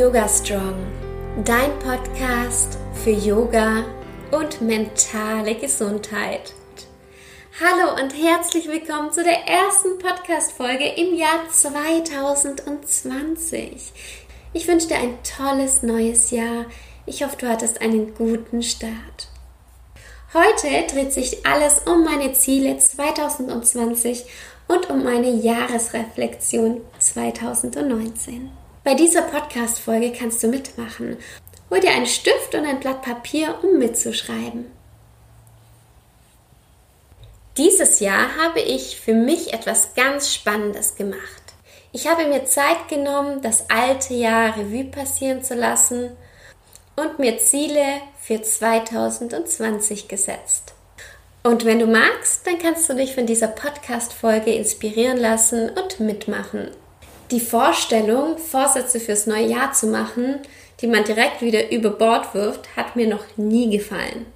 Yoga 0.00 0.26
Strong, 0.26 0.74
dein 1.44 1.78
Podcast 1.78 2.78
für 3.04 3.10
Yoga 3.10 3.84
und 4.30 4.62
mentale 4.62 5.54
Gesundheit. 5.56 6.54
Hallo 7.60 8.00
und 8.02 8.14
herzlich 8.14 8.66
willkommen 8.66 9.12
zu 9.12 9.22
der 9.22 9.46
ersten 9.46 9.98
Podcast-Folge 9.98 10.86
im 10.96 11.18
Jahr 11.18 11.46
2020. 11.50 13.92
Ich 14.54 14.66
wünsche 14.66 14.88
dir 14.88 14.96
ein 14.96 15.18
tolles 15.22 15.82
neues 15.82 16.30
Jahr. 16.30 16.64
Ich 17.04 17.22
hoffe, 17.22 17.36
du 17.36 17.46
hattest 17.46 17.82
einen 17.82 18.14
guten 18.14 18.62
Start. 18.62 19.28
Heute 20.32 20.86
dreht 20.90 21.12
sich 21.12 21.44
alles 21.44 21.80
um 21.80 22.06
meine 22.06 22.32
Ziele 22.32 22.78
2020 22.78 24.24
und 24.66 24.88
um 24.88 25.04
meine 25.04 25.28
Jahresreflexion 25.28 26.80
2019. 26.98 28.59
Bei 28.82 28.94
dieser 28.94 29.22
Podcast-Folge 29.22 30.10
kannst 30.12 30.42
du 30.42 30.48
mitmachen. 30.48 31.18
Hol 31.70 31.80
dir 31.80 31.90
einen 31.90 32.06
Stift 32.06 32.54
und 32.54 32.64
ein 32.64 32.80
Blatt 32.80 33.02
Papier, 33.02 33.58
um 33.62 33.78
mitzuschreiben. 33.78 34.70
Dieses 37.58 38.00
Jahr 38.00 38.36
habe 38.42 38.60
ich 38.60 38.98
für 38.98 39.12
mich 39.12 39.52
etwas 39.52 39.94
ganz 39.94 40.32
Spannendes 40.32 40.94
gemacht. 40.94 41.20
Ich 41.92 42.08
habe 42.08 42.26
mir 42.26 42.46
Zeit 42.46 42.88
genommen, 42.88 43.42
das 43.42 43.68
alte 43.68 44.14
Jahr 44.14 44.56
Revue 44.56 44.84
passieren 44.84 45.42
zu 45.42 45.54
lassen 45.54 46.16
und 46.96 47.18
mir 47.18 47.36
Ziele 47.36 48.00
für 48.18 48.40
2020 48.40 50.08
gesetzt. 50.08 50.72
Und 51.42 51.66
wenn 51.66 51.80
du 51.80 51.86
magst, 51.86 52.46
dann 52.46 52.58
kannst 52.58 52.88
du 52.88 52.94
dich 52.94 53.14
von 53.14 53.26
dieser 53.26 53.48
Podcast-Folge 53.48 54.54
inspirieren 54.54 55.18
lassen 55.18 55.68
und 55.68 56.00
mitmachen. 56.00 56.70
Die 57.30 57.40
Vorstellung, 57.40 58.38
Vorsätze 58.38 58.98
fürs 58.98 59.26
neue 59.26 59.46
Jahr 59.46 59.72
zu 59.72 59.86
machen, 59.86 60.40
die 60.80 60.88
man 60.88 61.04
direkt 61.04 61.42
wieder 61.42 61.70
über 61.70 61.90
Bord 61.90 62.34
wirft, 62.34 62.76
hat 62.76 62.96
mir 62.96 63.06
noch 63.06 63.24
nie 63.36 63.70
gefallen. 63.70 64.26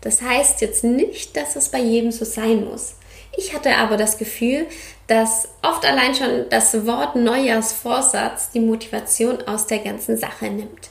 Das 0.00 0.20
heißt 0.20 0.60
jetzt 0.60 0.82
nicht, 0.82 1.36
dass 1.36 1.54
es 1.54 1.68
bei 1.68 1.78
jedem 1.78 2.10
so 2.10 2.24
sein 2.24 2.64
muss. 2.64 2.96
Ich 3.36 3.54
hatte 3.54 3.76
aber 3.76 3.96
das 3.96 4.18
Gefühl, 4.18 4.66
dass 5.06 5.48
oft 5.62 5.86
allein 5.86 6.14
schon 6.14 6.46
das 6.50 6.86
Wort 6.86 7.16
Neujahrsvorsatz 7.16 8.50
die 8.50 8.60
Motivation 8.60 9.40
aus 9.42 9.66
der 9.66 9.78
ganzen 9.78 10.16
Sache 10.16 10.46
nimmt. 10.46 10.90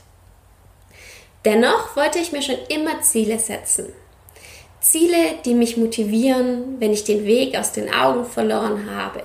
Dennoch 1.44 1.96
wollte 1.96 2.20
ich 2.20 2.32
mir 2.32 2.42
schon 2.42 2.58
immer 2.70 3.02
Ziele 3.02 3.38
setzen. 3.40 3.92
Ziele, 4.80 5.36
die 5.46 5.54
mich 5.54 5.78
motivieren, 5.78 6.80
wenn 6.80 6.92
ich 6.92 7.04
den 7.04 7.26
Weg 7.26 7.58
aus 7.58 7.72
den 7.72 7.94
Augen 7.94 8.26
verloren 8.26 8.90
habe. 8.96 9.24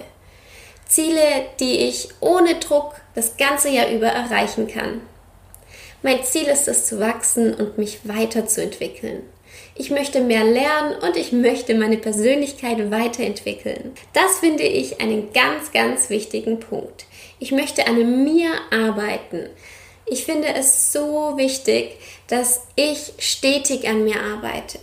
Ziele, 0.86 1.46
die 1.60 1.78
ich 1.88 2.08
ohne 2.20 2.56
Druck 2.56 2.94
das 3.14 3.36
ganze 3.36 3.68
Jahr 3.68 3.90
über 3.90 4.06
erreichen 4.06 4.68
kann. 4.68 5.00
Mein 6.02 6.22
Ziel 6.24 6.44
ist 6.44 6.68
es 6.68 6.86
zu 6.86 7.00
wachsen 7.00 7.54
und 7.54 7.78
mich 7.78 8.00
weiterzuentwickeln. 8.04 9.22
Ich 9.74 9.90
möchte 9.90 10.20
mehr 10.20 10.44
lernen 10.44 10.96
und 11.00 11.16
ich 11.16 11.32
möchte 11.32 11.74
meine 11.74 11.98
Persönlichkeit 11.98 12.90
weiterentwickeln. 12.90 13.92
Das 14.12 14.38
finde 14.38 14.62
ich 14.62 15.00
einen 15.00 15.32
ganz, 15.32 15.72
ganz 15.72 16.08
wichtigen 16.08 16.60
Punkt. 16.60 17.06
Ich 17.38 17.52
möchte 17.52 17.86
an 17.86 18.24
mir 18.24 18.50
arbeiten. 18.70 19.50
Ich 20.06 20.24
finde 20.24 20.48
es 20.54 20.92
so 20.92 21.36
wichtig, 21.36 21.98
dass 22.28 22.62
ich 22.76 23.12
stetig 23.18 23.88
an 23.88 24.04
mir 24.04 24.22
arbeite. 24.22 24.78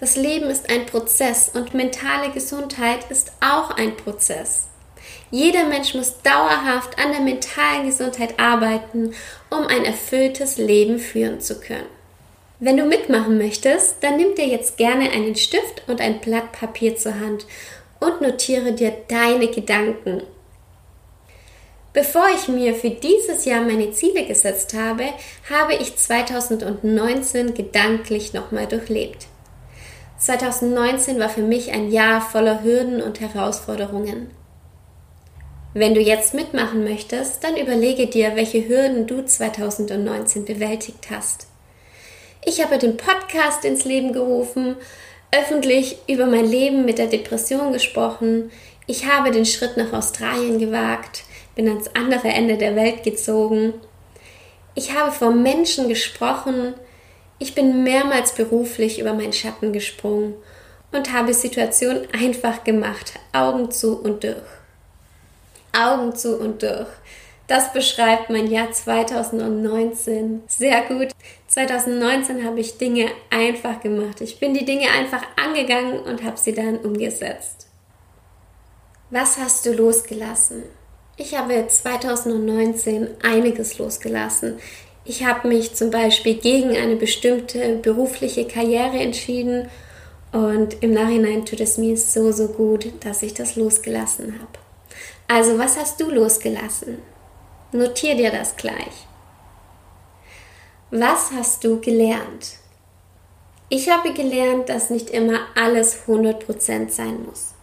Das 0.00 0.16
Leben 0.16 0.50
ist 0.50 0.68
ein 0.68 0.86
Prozess 0.86 1.50
und 1.54 1.72
mentale 1.72 2.30
Gesundheit 2.32 3.10
ist 3.10 3.32
auch 3.40 3.70
ein 3.70 3.96
Prozess. 3.96 4.66
Jeder 5.34 5.64
Mensch 5.64 5.94
muss 5.94 6.22
dauerhaft 6.22 6.96
an 6.96 7.10
der 7.10 7.20
mentalen 7.20 7.86
Gesundheit 7.86 8.38
arbeiten, 8.38 9.14
um 9.50 9.66
ein 9.66 9.84
erfülltes 9.84 10.58
Leben 10.58 11.00
führen 11.00 11.40
zu 11.40 11.58
können. 11.58 11.88
Wenn 12.60 12.76
du 12.76 12.84
mitmachen 12.84 13.36
möchtest, 13.36 13.96
dann 14.00 14.16
nimm 14.16 14.36
dir 14.36 14.46
jetzt 14.46 14.76
gerne 14.76 15.10
einen 15.10 15.34
Stift 15.34 15.82
und 15.88 16.00
ein 16.00 16.20
Blatt 16.20 16.52
Papier 16.52 16.94
zur 16.94 17.18
Hand 17.18 17.46
und 17.98 18.20
notiere 18.20 18.74
dir 18.74 18.92
deine 19.08 19.48
Gedanken. 19.48 20.22
Bevor 21.92 22.26
ich 22.32 22.46
mir 22.46 22.76
für 22.76 22.90
dieses 22.90 23.44
Jahr 23.44 23.62
meine 23.62 23.90
Ziele 23.90 24.26
gesetzt 24.26 24.72
habe, 24.72 25.06
habe 25.50 25.74
ich 25.74 25.96
2019 25.96 27.54
gedanklich 27.54 28.34
nochmal 28.34 28.68
durchlebt. 28.68 29.26
2019 30.16 31.18
war 31.18 31.28
für 31.28 31.42
mich 31.42 31.72
ein 31.72 31.90
Jahr 31.90 32.20
voller 32.20 32.62
Hürden 32.62 33.02
und 33.02 33.18
Herausforderungen. 33.18 34.30
Wenn 35.76 35.92
du 35.92 36.00
jetzt 36.00 36.34
mitmachen 36.34 36.84
möchtest, 36.84 37.42
dann 37.42 37.56
überlege 37.56 38.06
dir, 38.06 38.36
welche 38.36 38.68
Hürden 38.68 39.08
du 39.08 39.24
2019 39.24 40.44
bewältigt 40.44 41.08
hast. 41.10 41.48
Ich 42.44 42.62
habe 42.62 42.78
den 42.78 42.96
Podcast 42.96 43.64
ins 43.64 43.84
Leben 43.84 44.12
gerufen, 44.12 44.76
öffentlich 45.32 45.98
über 46.06 46.26
mein 46.26 46.44
Leben 46.44 46.84
mit 46.84 46.98
der 46.98 47.08
Depression 47.08 47.72
gesprochen. 47.72 48.52
Ich 48.86 49.06
habe 49.06 49.32
den 49.32 49.44
Schritt 49.44 49.76
nach 49.76 49.92
Australien 49.92 50.60
gewagt, 50.60 51.24
bin 51.56 51.66
ans 51.68 51.90
andere 51.94 52.28
Ende 52.28 52.56
der 52.56 52.76
Welt 52.76 53.02
gezogen. 53.02 53.74
Ich 54.76 54.94
habe 54.94 55.10
vor 55.10 55.32
Menschen 55.32 55.88
gesprochen. 55.88 56.74
Ich 57.40 57.56
bin 57.56 57.82
mehrmals 57.82 58.36
beruflich 58.36 59.00
über 59.00 59.12
meinen 59.12 59.32
Schatten 59.32 59.72
gesprungen 59.72 60.34
und 60.92 61.12
habe 61.12 61.34
Situationen 61.34 62.06
einfach 62.12 62.62
gemacht, 62.62 63.14
Augen 63.32 63.72
zu 63.72 64.00
und 64.00 64.22
durch. 64.22 64.63
Augen 65.74 66.14
zu 66.14 66.38
und 66.38 66.62
durch. 66.62 66.88
Das 67.46 67.72
beschreibt 67.72 68.30
mein 68.30 68.46
Jahr 68.46 68.72
2019 68.72 70.42
sehr 70.46 70.82
gut. 70.82 71.08
2019 71.48 72.44
habe 72.44 72.60
ich 72.60 72.78
Dinge 72.78 73.08
einfach 73.30 73.80
gemacht. 73.80 74.22
Ich 74.22 74.40
bin 74.40 74.54
die 74.54 74.64
Dinge 74.64 74.88
einfach 74.90 75.22
angegangen 75.36 76.00
und 76.00 76.24
habe 76.24 76.38
sie 76.38 76.54
dann 76.54 76.78
umgesetzt. 76.78 77.66
Was 79.10 79.38
hast 79.38 79.66
du 79.66 79.74
losgelassen? 79.74 80.62
Ich 81.16 81.36
habe 81.38 81.66
2019 81.68 83.08
einiges 83.22 83.78
losgelassen. 83.78 84.58
Ich 85.04 85.24
habe 85.24 85.46
mich 85.48 85.74
zum 85.74 85.90
Beispiel 85.90 86.34
gegen 86.34 86.70
eine 86.70 86.96
bestimmte 86.96 87.76
berufliche 87.76 88.46
Karriere 88.46 88.98
entschieden 88.98 89.68
und 90.32 90.82
im 90.82 90.92
Nachhinein 90.92 91.44
tut 91.44 91.60
es 91.60 91.76
mir 91.76 91.96
so, 91.96 92.32
so 92.32 92.48
gut, 92.48 92.86
dass 93.04 93.22
ich 93.22 93.34
das 93.34 93.54
losgelassen 93.54 94.40
habe. 94.40 94.63
Also, 95.26 95.58
was 95.58 95.76
hast 95.76 96.00
du 96.00 96.10
losgelassen? 96.10 97.02
Notier 97.72 98.14
dir 98.14 98.30
das 98.30 98.56
gleich. 98.56 99.06
Was 100.90 101.32
hast 101.32 101.64
du 101.64 101.80
gelernt? 101.80 102.58
Ich 103.68 103.88
habe 103.88 104.12
gelernt, 104.12 104.68
dass 104.68 104.90
nicht 104.90 105.10
immer 105.10 105.40
alles 105.54 106.06
100% 106.06 106.90
sein 106.90 107.24
muss. 107.24 107.54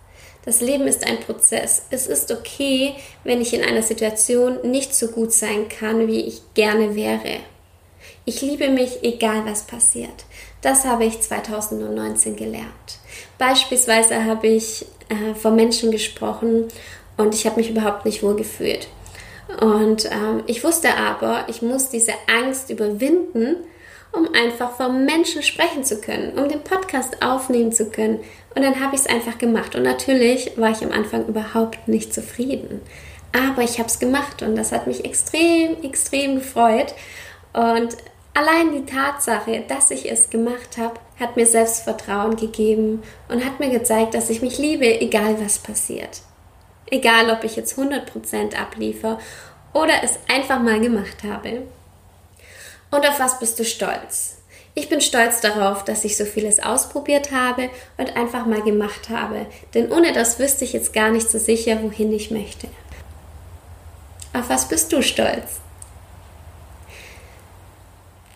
Das 0.44 0.60
Leben 0.60 0.88
ist 0.88 1.06
ein 1.06 1.20
Prozess. 1.20 1.84
Es 1.92 2.08
ist 2.08 2.32
okay, 2.32 2.96
wenn 3.24 3.42
ich 3.42 3.54
in 3.54 3.64
einer 3.64 3.84
Situation 3.84 4.60
nicht 4.70 4.96
so 4.96 5.10
gut 5.10 5.32
sein 5.32 5.70
kann, 5.70 6.08
wie 6.08 6.22
ich 6.22 6.42
gerne 6.56 6.96
wäre. 6.96 7.38
Ich 8.26 8.42
liebe 8.42 8.70
mich, 8.70 9.04
egal 9.04 9.46
was 9.46 9.64
passiert. 9.64 10.26
Das 10.62 10.86
habe 10.86 11.06
ich 11.06 11.22
2019 11.22 12.36
gelernt. 12.36 13.00
Beispielsweise 13.38 14.26
habe 14.26 14.48
ich 14.48 14.86
äh, 15.10 15.36
vor 15.36 15.52
Menschen 15.52 15.92
gesprochen 15.92 16.68
und 17.18 17.34
ich 17.34 17.46
habe 17.46 17.58
mich 17.58 17.70
überhaupt 17.70 18.06
nicht 18.06 18.24
wohl 18.24 18.36
gefühlt. 18.36 18.88
Und 19.60 20.06
ähm, 20.06 20.44
ich 20.48 20.64
wusste 20.64 20.96
aber, 20.96 21.46
ich 21.48 21.62
muss 21.62 21.90
diese 21.90 22.14
Angst 22.28 22.70
überwinden, 22.70 23.58
um 24.12 24.28
einfach 24.34 24.72
vor 24.76 24.90
Menschen 24.90 25.42
sprechen 25.42 25.84
zu 25.84 26.02
können, 26.02 26.38
um 26.38 26.50
den 26.50 26.64
Podcast 26.64 27.22
aufnehmen 27.22 27.72
zu 27.72 27.90
können. 27.90 28.20
Und 28.56 28.62
dann 28.62 28.80
habe 28.80 28.96
ich 28.96 29.02
es 29.02 29.08
einfach 29.08 29.38
gemacht. 29.38 29.76
Und 29.76 29.84
natürlich 29.84 30.58
war 30.58 30.72
ich 30.72 30.84
am 30.84 30.92
Anfang 30.92 31.28
überhaupt 31.28 31.88
nicht 31.88 32.14
zufrieden. 32.14 32.82
Aber 33.32 33.62
ich 33.62 33.80
habe 33.80 33.88
es 33.88 34.00
gemacht 34.00 34.42
und 34.42 34.56
das 34.58 34.74
hat 34.74 34.88
mich 34.88 35.06
extrem, 35.06 35.82
extrem 35.84 36.36
gefreut. 36.36 36.94
Und 37.54 37.96
allein 38.34 38.74
die 38.74 38.86
Tatsache, 38.86 39.64
dass 39.68 39.92
ich 39.92 40.12
es 40.12 40.30
gemacht 40.30 40.78
habe, 40.78 40.96
hat 41.18 41.38
mir 41.38 41.46
Selbstvertrauen 41.46 42.36
gegeben 42.36 43.04
und 43.30 43.46
hat 43.46 43.60
mir 43.62 43.70
gezeigt, 43.70 44.14
dass 44.14 44.30
ich 44.30 44.42
mich 44.42 44.58
liebe, 44.58 45.00
egal 45.00 45.38
was 45.42 45.60
passiert. 45.60 46.22
Egal, 46.92 47.32
ob 47.32 47.44
ich 47.44 47.56
jetzt 47.56 47.78
100% 47.80 48.56
abliefer 48.56 49.18
oder 49.74 50.04
es 50.04 50.20
einfach 50.28 50.62
mal 50.62 50.80
gemacht 50.80 51.24
habe. 51.24 51.64
Und 52.92 53.08
auf 53.08 53.20
was 53.20 53.40
bist 53.40 53.58
du 53.58 53.66
stolz? 53.66 54.38
Ich 54.74 54.88
bin 54.88 55.02
stolz 55.02 55.42
darauf, 55.42 55.84
dass 55.84 56.06
ich 56.06 56.16
so 56.16 56.26
vieles 56.26 56.62
ausprobiert 56.62 57.32
habe 57.32 57.70
und 57.98 58.16
einfach 58.16 58.46
mal 58.46 58.62
gemacht 58.62 59.10
habe, 59.10 59.48
denn 59.74 59.92
ohne 59.92 60.14
das 60.14 60.40
wüsste 60.40 60.64
ich 60.64 60.74
jetzt 60.74 60.94
gar 60.94 61.12
nicht 61.12 61.30
so 61.30 61.40
sicher, 61.40 61.82
wohin 61.82 62.14
ich 62.14 62.32
möchte. 62.32 62.68
Auf 64.34 64.50
was 64.50 64.70
bist 64.70 64.94
du 64.94 65.02
stolz? 65.02 65.60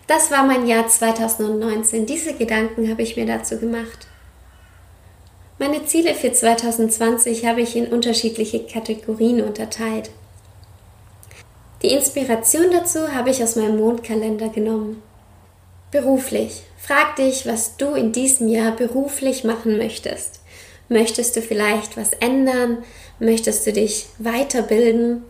Das 0.07 0.29
war 0.29 0.43
mein 0.43 0.67
Jahr 0.67 0.87
2019. 0.87 2.05
Diese 2.05 2.33
Gedanken 2.33 2.89
habe 2.89 3.01
ich 3.01 3.15
mir 3.15 3.25
dazu 3.25 3.57
gemacht. 3.57 4.07
Meine 5.57 5.85
Ziele 5.85 6.13
für 6.13 6.33
2020 6.33 7.45
habe 7.45 7.61
ich 7.61 7.77
in 7.77 7.87
unterschiedliche 7.87 8.65
Kategorien 8.65 9.41
unterteilt. 9.41 10.09
Die 11.81 11.93
Inspiration 11.93 12.71
dazu 12.71 13.13
habe 13.13 13.29
ich 13.29 13.41
aus 13.41 13.55
meinem 13.55 13.77
Mondkalender 13.77 14.49
genommen. 14.49 15.01
Beruflich. 15.91 16.63
Frag 16.77 17.15
dich, 17.15 17.45
was 17.45 17.77
du 17.77 17.93
in 17.93 18.11
diesem 18.11 18.49
Jahr 18.49 18.73
beruflich 18.75 19.45
machen 19.45 19.77
möchtest. 19.77 20.41
Möchtest 20.89 21.37
du 21.37 21.41
vielleicht 21.41 21.95
was 21.95 22.11
ändern? 22.11 22.83
Möchtest 23.19 23.65
du 23.65 23.71
dich 23.71 24.07
weiterbilden? 24.19 25.23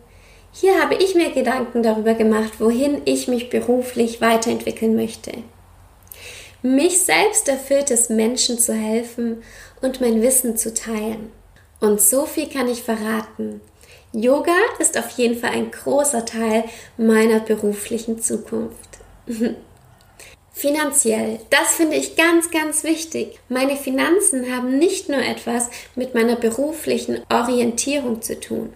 Hier 0.52 0.82
habe 0.82 0.96
ich 0.96 1.14
mir 1.14 1.32
Gedanken 1.34 1.84
darüber 1.84 2.16
gemacht, 2.16 2.54
wohin 2.60 3.04
ich 3.06 3.28
mich 3.28 3.52
beruflich 3.52 4.22
weiterentwickeln 4.22 4.96
möchte. 4.96 5.34
Mich 6.66 7.02
selbst 7.02 7.48
erfüllt 7.48 7.92
es, 7.92 8.10
Menschen 8.10 8.58
zu 8.58 8.74
helfen 8.74 9.44
und 9.84 10.02
mein 10.02 10.24
Wissen 10.24 10.58
zu 10.58 10.74
teilen. 10.74 11.32
Und 11.80 12.02
so 12.02 12.26
viel 12.26 12.50
kann 12.50 12.68
ich 12.68 12.82
verraten. 12.82 13.62
Yoga 14.14 14.56
ist 14.80 14.98
auf 14.98 15.12
jeden 15.12 15.38
Fall 15.38 15.52
ein 15.52 15.70
großer 15.70 16.26
Teil 16.26 16.64
meiner 16.98 17.40
beruflichen 17.40 18.20
Zukunft. 18.20 18.98
Finanziell, 20.54 21.38
das 21.52 21.76
finde 21.76 21.98
ich 21.98 22.16
ganz, 22.16 22.50
ganz 22.50 22.84
wichtig. 22.84 23.40
Meine 23.48 23.76
Finanzen 23.76 24.52
haben 24.52 24.80
nicht 24.80 25.08
nur 25.08 25.22
etwas 25.22 25.70
mit 25.94 26.16
meiner 26.16 26.36
beruflichen 26.36 27.22
Orientierung 27.30 28.24
zu 28.24 28.40
tun. 28.40 28.74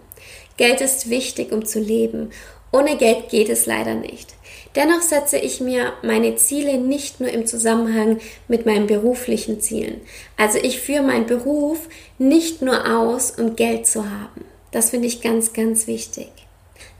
Geld 0.56 0.80
ist 0.80 1.10
wichtig, 1.10 1.50
um 1.50 1.66
zu 1.66 1.80
leben. 1.80 2.30
Ohne 2.70 2.96
Geld 2.96 3.30
geht 3.30 3.48
es 3.48 3.66
leider 3.66 3.94
nicht. 3.94 4.36
Dennoch 4.76 5.02
setze 5.02 5.36
ich 5.36 5.60
mir 5.60 5.94
meine 6.02 6.36
Ziele 6.36 6.78
nicht 6.78 7.20
nur 7.20 7.30
im 7.30 7.44
Zusammenhang 7.44 8.20
mit 8.46 8.66
meinen 8.66 8.86
beruflichen 8.86 9.60
Zielen. 9.60 10.00
Also 10.36 10.58
ich 10.58 10.80
führe 10.80 11.02
meinen 11.02 11.26
Beruf 11.26 11.88
nicht 12.18 12.62
nur 12.62 12.86
aus, 12.86 13.32
um 13.32 13.56
Geld 13.56 13.86
zu 13.86 14.08
haben. 14.08 14.44
Das 14.70 14.90
finde 14.90 15.08
ich 15.08 15.20
ganz, 15.20 15.52
ganz 15.52 15.88
wichtig. 15.88 16.28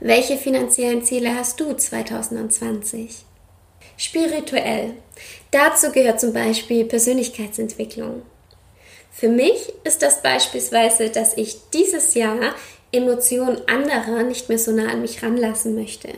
Welche 0.01 0.37
finanziellen 0.37 1.03
Ziele 1.03 1.33
hast 1.35 1.59
du 1.59 1.73
2020? 1.73 3.23
Spirituell. 3.95 4.93
Dazu 5.51 5.91
gehört 5.91 6.19
zum 6.19 6.33
Beispiel 6.33 6.85
Persönlichkeitsentwicklung. 6.85 8.23
Für 9.11 9.29
mich 9.29 9.73
ist 9.83 10.01
das 10.01 10.21
beispielsweise, 10.21 11.09
dass 11.09 11.37
ich 11.37 11.57
dieses 11.73 12.15
Jahr 12.15 12.55
Emotionen 12.91 13.61
anderer 13.67 14.23
nicht 14.23 14.49
mehr 14.49 14.59
so 14.59 14.71
nah 14.71 14.89
an 14.89 15.01
mich 15.01 15.23
ranlassen 15.23 15.75
möchte. 15.75 16.09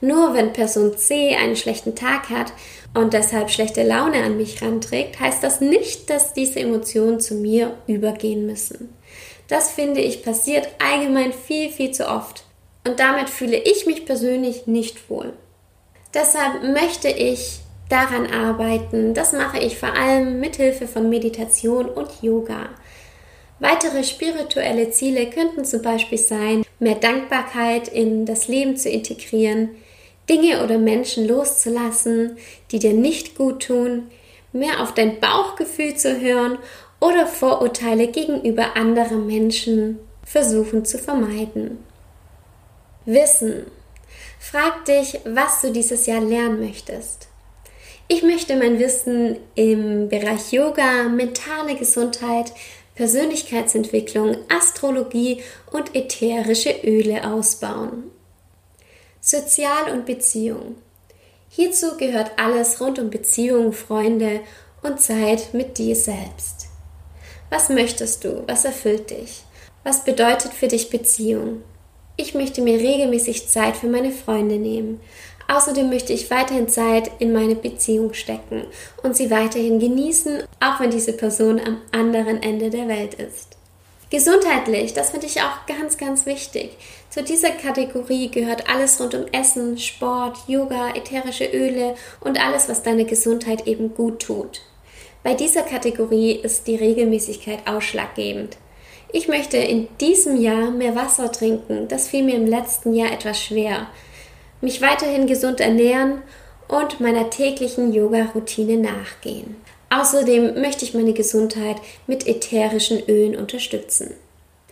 Nur 0.00 0.34
wenn 0.34 0.52
Person 0.52 0.96
C 0.96 1.34
einen 1.34 1.56
schlechten 1.56 1.94
Tag 1.94 2.30
hat 2.30 2.52
und 2.94 3.12
deshalb 3.12 3.50
schlechte 3.50 3.82
Laune 3.82 4.22
an 4.22 4.36
mich 4.36 4.62
ranträgt, 4.62 5.18
heißt 5.20 5.42
das 5.42 5.60
nicht, 5.60 6.08
dass 6.10 6.32
diese 6.32 6.60
Emotionen 6.60 7.20
zu 7.20 7.34
mir 7.34 7.76
übergehen 7.86 8.46
müssen. 8.46 8.94
Das 9.48 9.70
finde 9.70 10.00
ich 10.00 10.22
passiert 10.22 10.68
allgemein 10.78 11.32
viel, 11.32 11.70
viel 11.70 11.90
zu 11.90 12.08
oft. 12.08 12.44
Und 12.86 13.00
damit 13.00 13.28
fühle 13.28 13.56
ich 13.56 13.86
mich 13.86 14.06
persönlich 14.06 14.66
nicht 14.66 15.10
wohl. 15.10 15.32
Deshalb 16.14 16.62
möchte 16.62 17.08
ich 17.08 17.60
daran 17.88 18.26
arbeiten. 18.30 19.14
Das 19.14 19.32
mache 19.32 19.58
ich 19.58 19.78
vor 19.78 19.94
allem 19.94 20.40
mit 20.40 20.56
Hilfe 20.56 20.86
von 20.86 21.08
Meditation 21.08 21.86
und 21.86 22.22
Yoga. 22.22 22.68
Weitere 23.60 24.04
spirituelle 24.04 24.90
Ziele 24.90 25.28
könnten 25.30 25.64
zum 25.64 25.82
Beispiel 25.82 26.18
sein, 26.18 26.64
mehr 26.78 26.94
Dankbarkeit 26.94 27.88
in 27.88 28.26
das 28.26 28.48
Leben 28.48 28.76
zu 28.76 28.88
integrieren, 28.88 29.70
Dinge 30.28 30.62
oder 30.62 30.78
Menschen 30.78 31.26
loszulassen, 31.26 32.36
die 32.70 32.78
dir 32.78 32.92
nicht 32.92 33.36
gut 33.36 33.66
tun, 33.66 34.10
mehr 34.52 34.82
auf 34.82 34.94
dein 34.94 35.20
Bauchgefühl 35.20 35.94
zu 35.96 36.20
hören 36.20 36.58
oder 37.00 37.26
Vorurteile 37.26 38.08
gegenüber 38.08 38.76
anderen 38.76 39.26
Menschen 39.26 39.98
versuchen 40.24 40.84
zu 40.84 40.98
vermeiden. 40.98 41.78
Wissen. 43.06 43.66
Frag 44.38 44.84
dich, 44.84 45.18
was 45.24 45.62
du 45.62 45.72
dieses 45.72 46.06
Jahr 46.06 46.20
lernen 46.20 46.60
möchtest. 46.60 47.28
Ich 48.10 48.22
möchte 48.22 48.56
mein 48.56 48.78
Wissen 48.78 49.36
im 49.54 50.08
Bereich 50.08 50.52
Yoga, 50.52 51.04
mentale 51.04 51.74
Gesundheit, 51.74 52.52
Persönlichkeitsentwicklung, 52.98 54.38
Astrologie 54.48 55.40
und 55.70 55.94
ätherische 55.94 56.74
Öle 56.82 57.30
ausbauen. 57.30 58.10
Sozial 59.20 59.92
und 59.92 60.04
Beziehung. 60.04 60.74
Hierzu 61.48 61.96
gehört 61.96 62.32
alles 62.38 62.80
rund 62.80 62.98
um 62.98 63.08
Beziehungen, 63.08 63.72
Freunde 63.72 64.40
und 64.82 65.00
Zeit 65.00 65.54
mit 65.54 65.78
dir 65.78 65.94
selbst. 65.94 66.66
Was 67.50 67.68
möchtest 67.68 68.24
du? 68.24 68.42
Was 68.48 68.64
erfüllt 68.64 69.10
dich? 69.10 69.44
Was 69.84 70.04
bedeutet 70.04 70.52
für 70.52 70.66
dich 70.66 70.90
Beziehung? 70.90 71.62
Ich 72.16 72.34
möchte 72.34 72.62
mir 72.62 72.80
regelmäßig 72.80 73.48
Zeit 73.48 73.76
für 73.76 73.86
meine 73.86 74.10
Freunde 74.10 74.56
nehmen, 74.56 75.00
Außerdem 75.50 75.88
möchte 75.88 76.12
ich 76.12 76.30
weiterhin 76.30 76.68
Zeit 76.68 77.10
in 77.18 77.32
meine 77.32 77.54
Beziehung 77.54 78.12
stecken 78.12 78.64
und 79.02 79.16
sie 79.16 79.30
weiterhin 79.30 79.80
genießen, 79.80 80.42
auch 80.60 80.78
wenn 80.78 80.90
diese 80.90 81.14
Person 81.14 81.58
am 81.58 81.80
anderen 81.90 82.42
Ende 82.42 82.68
der 82.68 82.86
Welt 82.86 83.14
ist. 83.14 83.56
Gesundheitlich, 84.10 84.92
das 84.92 85.10
finde 85.10 85.26
ich 85.26 85.40
auch 85.40 85.66
ganz, 85.66 85.96
ganz 85.96 86.26
wichtig. 86.26 86.76
Zu 87.10 87.22
dieser 87.22 87.50
Kategorie 87.50 88.30
gehört 88.30 88.68
alles 88.68 89.00
rund 89.00 89.14
um 89.14 89.26
Essen, 89.32 89.78
Sport, 89.78 90.38
Yoga, 90.46 90.94
ätherische 90.94 91.46
Öle 91.46 91.94
und 92.20 92.42
alles, 92.42 92.68
was 92.68 92.82
deine 92.82 93.06
Gesundheit 93.06 93.66
eben 93.66 93.94
gut 93.94 94.20
tut. 94.20 94.60
Bei 95.22 95.34
dieser 95.34 95.62
Kategorie 95.62 96.32
ist 96.32 96.66
die 96.66 96.76
Regelmäßigkeit 96.76 97.66
ausschlaggebend. 97.66 98.56
Ich 99.12 99.28
möchte 99.28 99.56
in 99.56 99.88
diesem 100.00 100.40
Jahr 100.40 100.70
mehr 100.70 100.94
Wasser 100.94 101.32
trinken. 101.32 101.88
Das 101.88 102.08
fiel 102.08 102.22
mir 102.22 102.34
im 102.34 102.46
letzten 102.46 102.94
Jahr 102.94 103.12
etwas 103.12 103.42
schwer 103.42 103.88
mich 104.60 104.82
weiterhin 104.82 105.26
gesund 105.26 105.60
ernähren 105.60 106.22
und 106.68 107.00
meiner 107.00 107.30
täglichen 107.30 107.92
Yoga-Routine 107.92 108.76
nachgehen. 108.76 109.56
Außerdem 109.90 110.60
möchte 110.60 110.84
ich 110.84 110.94
meine 110.94 111.14
Gesundheit 111.14 111.76
mit 112.06 112.26
ätherischen 112.26 113.02
Ölen 113.08 113.36
unterstützen. 113.36 114.14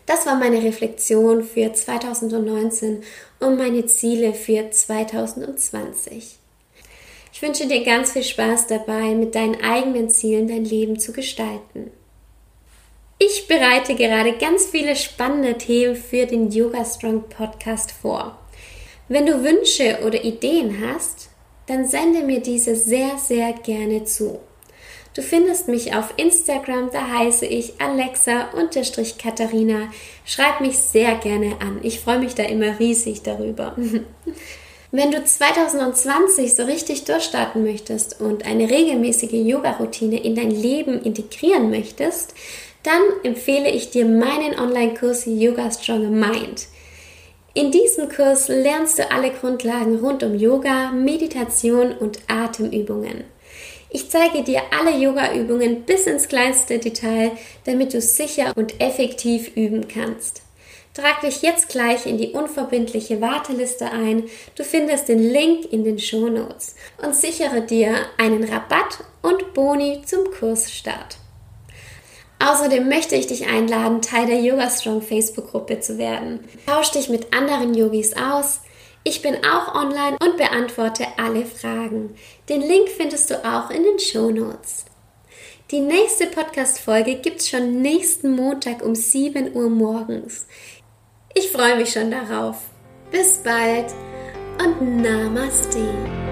Das 0.05 0.27
war 0.27 0.37
meine 0.37 0.63
Reflexion 0.63 1.43
für 1.43 1.73
2019 1.73 3.03
und 3.41 3.57
meine 3.57 3.87
Ziele 3.87 4.35
für 4.35 4.71
2020. 4.71 6.37
Ich 7.33 7.43
wünsche 7.43 7.67
dir 7.67 7.85
ganz 7.85 8.13
viel 8.13 8.23
Spaß 8.23 8.67
dabei, 8.69 9.15
mit 9.15 9.35
deinen 9.35 9.61
eigenen 9.63 10.09
Zielen 10.09 10.49
dein 10.49 10.65
Leben 10.65 10.99
zu 10.99 11.13
gestalten. 11.13 11.91
Ich 13.19 13.49
bereite 13.49 13.95
gerade 13.95 14.35
ganz 14.35 14.67
viele 14.67 14.95
spannende 14.95 15.59
Themen 15.59 15.97
für 15.97 16.27
den 16.27 16.51
Yoga 16.51 16.85
Strong 16.85 17.25
Podcast 17.29 17.91
vor. 17.91 18.39
Wenn 19.09 19.27
du 19.27 19.45
Wünsche 19.45 20.01
oder 20.05 20.25
Ideen 20.25 20.85
hast, 20.85 21.29
dann 21.67 21.89
sende 21.89 22.23
mir 22.23 22.41
diese 22.41 22.75
sehr, 22.75 23.19
sehr 23.19 23.53
gerne 23.53 24.03
zu. 24.05 24.41
Du 25.15 25.23
findest 25.23 25.69
mich 25.69 25.95
auf 25.95 26.13
Instagram, 26.17 26.91
da 26.93 27.09
heiße 27.09 27.47
ich 27.47 27.81
Alexa-Katharina. 27.81 29.93
Schreib 30.25 30.61
mich 30.61 30.77
sehr 30.79 31.15
gerne 31.15 31.57
an. 31.61 31.79
Ich 31.83 32.01
freue 32.01 32.19
mich 32.19 32.35
da 32.35 32.43
immer 32.43 32.79
riesig 32.79 33.23
darüber. 33.23 33.75
Wenn 34.93 35.11
du 35.11 35.25
2020 35.25 36.55
so 36.55 36.65
richtig 36.65 37.05
durchstarten 37.05 37.65
möchtest 37.65 38.21
und 38.21 38.45
eine 38.45 38.69
regelmäßige 38.69 39.33
Yoga-Routine 39.33 40.23
in 40.23 40.35
dein 40.35 40.51
Leben 40.51 41.01
integrieren 41.03 41.71
möchtest, 41.71 42.35
dann 42.83 43.01
empfehle 43.23 43.71
ich 43.71 43.89
dir 43.91 44.05
meinen 44.05 44.59
Online-Kurs 44.59 45.25
Yoga 45.27 45.71
Stronger 45.71 46.11
Mind. 46.11 46.67
In 47.57 47.71
diesem 47.71 48.11
Kurs 48.11 48.49
lernst 48.49 48.99
du 48.99 49.11
alle 49.11 49.31
Grundlagen 49.31 50.01
rund 50.01 50.23
um 50.23 50.35
Yoga, 50.35 50.91
Meditation 50.91 51.93
und 51.93 52.19
Atemübungen. 52.27 53.25
Ich 53.89 54.11
zeige 54.11 54.43
dir 54.43 54.61
alle 54.79 54.95
Yoga-Übungen 54.95 55.85
bis 55.85 56.07
ins 56.07 56.29
kleinste 56.29 56.79
Detail, 56.79 57.33
damit 57.65 57.95
du 57.95 58.03
sicher 58.03 58.53
und 58.57 58.79
effektiv 58.79 59.57
üben 59.57 59.89
kannst. 59.89 60.43
Trag 60.93 61.23
dich 61.23 61.41
jetzt 61.41 61.71
gleich 61.71 62.05
in 62.05 62.19
die 62.19 62.33
unverbindliche 62.33 63.23
Warteliste 63.23 63.91
ein. 63.91 64.25
Du 64.55 64.63
findest 64.63 65.09
den 65.09 65.21
Link 65.21 65.73
in 65.73 65.83
den 65.83 65.99
Show 65.99 66.29
Notes 66.29 66.75
und 67.03 67.17
sichere 67.17 67.63
dir 67.63 67.95
einen 68.19 68.45
Rabatt 68.45 68.99
und 69.23 69.55
Boni 69.55 70.03
zum 70.05 70.31
Kursstart. 70.31 71.17
Außerdem 72.39 72.89
möchte 72.89 73.17
ich 73.17 73.27
dich 73.27 73.47
einladen, 73.47 74.03
Teil 74.03 74.27
der 74.27 74.41
Yoga 74.41 74.69
Strong 74.69 75.03
Facebook-Gruppe 75.03 75.81
zu 75.81 75.99
werden. 75.99 76.41
Tausch 76.67 76.91
dich 76.91 77.09
mit 77.09 77.35
anderen 77.35 77.75
Yogis 77.75 78.15
aus. 78.15 78.61
Ich 79.05 79.23
bin 79.23 79.37
auch 79.45 79.75
online 79.75 80.17
und 80.21 80.37
beantworte 80.37 81.07
alle 81.17 81.47
Fragen. 81.47 82.15
Den 82.49 82.61
Link 82.61 82.89
findest 82.89 83.31
du 83.31 83.37
auch 83.45 83.71
in 83.71 83.83
den 83.85 83.99
Show 83.99 84.31
Notes. 84.31 84.85
Die 85.71 85.81
nächste 85.81 86.27
Podcast-Folge 86.27 87.17
gibt's 87.17 87.49
schon 87.49 87.83
nächsten 87.83 88.37
Montag 88.37 88.85
um 88.85 88.95
7 88.95 89.55
Uhr 89.55 89.69
morgens. 89.69 90.47
Ich 91.35 91.51
freue 91.51 91.77
mich 91.77 91.93
schon 91.93 92.11
darauf. 92.11 92.57
Bis 93.11 93.39
bald 93.39 93.93
und 94.59 95.03
Namaste. 95.03 96.26